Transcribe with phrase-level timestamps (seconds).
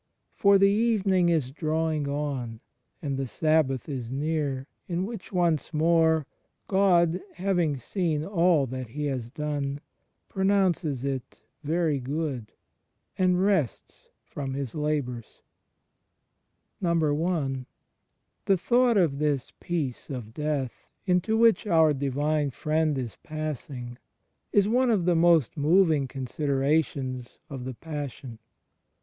[0.33, 2.59] For the evening is drawing on
[3.03, 6.25] and the Sabbath is near in which once more,
[6.67, 9.79] God, having seen all that He has done,
[10.27, 12.51] pronoimces it "Very good"
[13.15, 15.43] and rests from His labours.
[16.83, 16.93] I.
[16.97, 23.99] The thought of this Peace of Death into which our Divine Friend is passing
[24.51, 26.09] is one of the most moving 150
[26.43, 28.39] THE FRIENDSHIP OF CHRIST considerations of the Passion.